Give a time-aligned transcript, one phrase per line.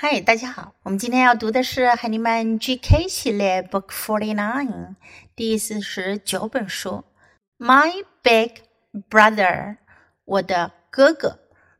[0.00, 4.94] 嗨，大家好，我们今天要读的是海尼曼 GK 系列 Book Forty Nine
[5.34, 7.04] 第四十九本书，
[7.58, 8.62] My Big
[9.08, 9.78] Brother，
[10.26, 11.38] 我的哥哥。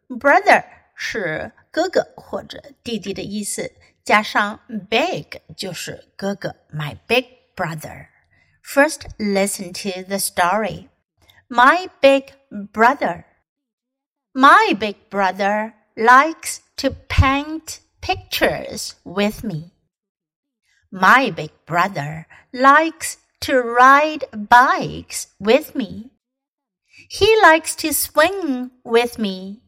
[0.09, 3.73] Brother 是哥哥或者弟弟的意思，
[4.03, 6.57] 加上 big 就是哥哥。
[6.73, 8.07] My big brother.
[8.65, 10.89] First, listen to the story.
[11.49, 12.33] My big
[12.73, 13.25] brother.
[14.33, 19.72] My big brother likes to paint pictures with me.
[20.92, 26.12] My big brother likes to ride bikes with me.
[27.10, 29.62] He likes to swing with me.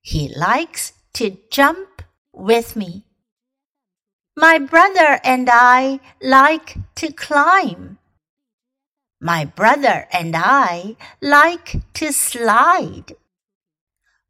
[0.00, 3.04] He likes to jump with me.
[4.36, 7.98] My brother and I like to climb.
[9.20, 13.14] My brother and I like to slide.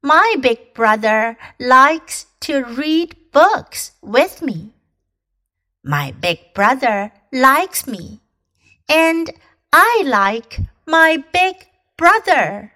[0.05, 4.72] My big brother likes to read books with me.
[5.84, 8.20] My big brother likes me,
[8.88, 9.34] and
[9.71, 12.71] I like my big brother.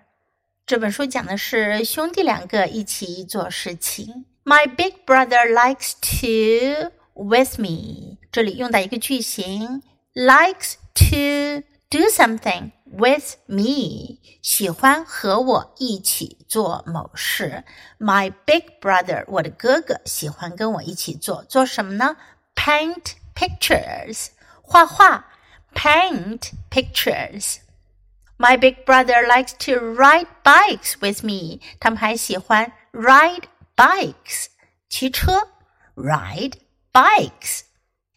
[0.65, 4.25] 这本书讲的是兄弟两个一起做事情。
[4.43, 8.17] My big brother likes to with me.
[8.31, 17.63] 这里用到一个句型，likes to do something with me，喜欢和我一起做某事。
[17.99, 22.17] My big brother，我的哥哥喜欢跟我一起做做什么呢？
[22.55, 24.27] Paint pictures，
[24.61, 25.31] 画画。
[25.73, 31.59] Paint pictures。My big brother likes to ride bikes with me。
[31.81, 33.43] 他们还喜欢 ride
[33.75, 34.45] bikes，
[34.87, 35.49] 骑车。
[35.95, 36.59] Ride
[36.93, 37.61] bikes。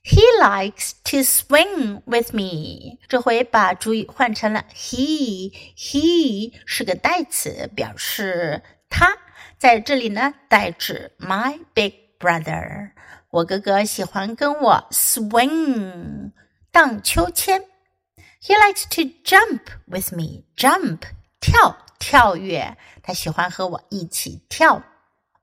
[0.04, 2.98] He likes to swing with me。
[3.08, 5.52] 这回把主语换成了 he。
[5.78, 9.18] he 是个代词，表示他。
[9.58, 12.92] 在这里呢，代指 my big brother。
[13.30, 16.32] 我哥哥喜欢跟我 swing
[16.70, 17.62] 荡秋千。
[18.42, 20.44] He likes to jump with me。
[20.58, 21.00] jump
[21.40, 24.84] 跳跳跃，他喜欢和我一起跳。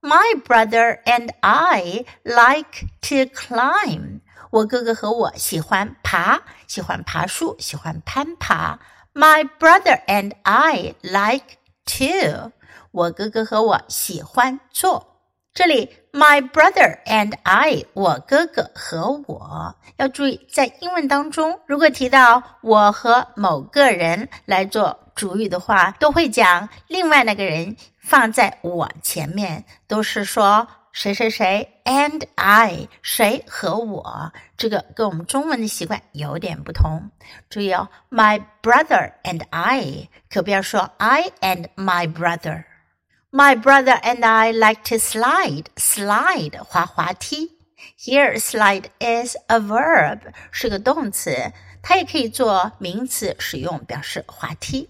[0.03, 4.21] My brother and I like to climb。
[4.51, 8.79] 我哥哥和我喜欢爬，喜欢爬树，喜欢攀爬。
[9.13, 12.53] My brother and I like to。
[12.93, 15.07] 我哥哥和我喜欢做。
[15.53, 19.77] 这里，my brother and I，我哥哥和我。
[19.99, 30.68] 要注意，在英文当中，如果提到我和某个人来做主语的话，都会讲另外那个人放在我前面，都是说。
[30.96, 37.12] 谁谁谁 and I 谁和我，这个跟我们中文的习惯有点不同。
[37.50, 45.66] 注意哦，my brother and I 可不要说 I and my brother。My brother and I like to slide.
[45.76, 47.58] Slide 滑滑梯。
[48.00, 51.52] Here slide is a verb 是个动词，
[51.84, 54.90] 它也可以做名词使用，表示滑梯。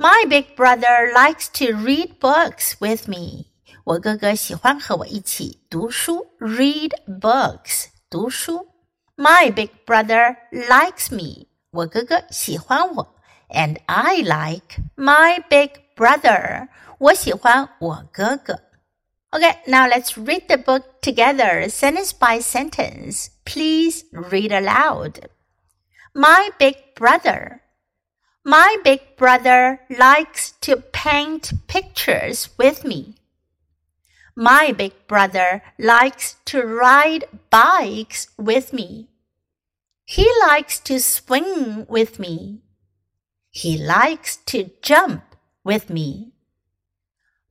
[0.00, 3.46] My big brother likes to read books with me.
[3.84, 8.68] 我哥哥喜欢和我一起读书，read books，读书。
[9.16, 13.14] My big brother likes me，我哥哥喜欢我，
[13.48, 18.60] and I like my big brother，我喜欢我哥哥。
[19.30, 23.28] Okay, now let's read the book together, sentence by sentence.
[23.44, 25.28] Please read aloud.
[26.12, 27.59] My big brother.
[28.43, 33.15] My big brother likes to paint pictures with me.
[34.35, 39.09] My big brother likes to ride bikes with me.
[40.05, 42.61] He likes to swing with me.
[43.51, 45.23] He likes to jump
[45.63, 46.31] with me.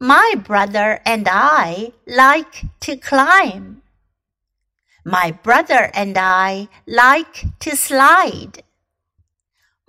[0.01, 3.83] My brother and I like to climb.
[5.05, 8.65] My brother and I like to slide.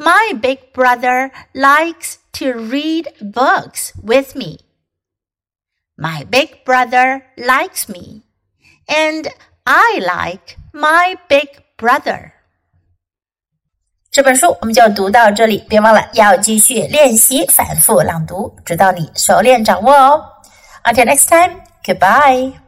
[0.00, 4.58] My big brother likes to read books with me.
[5.96, 8.22] My big brother likes me,
[8.86, 9.28] and
[9.64, 11.48] I like my big
[11.78, 12.32] brother.
[14.10, 20.24] 这本书我们就读到这里，别忘了要继续练习反复朗读，直到你熟练掌握哦。
[20.84, 22.59] Until next time, goodbye.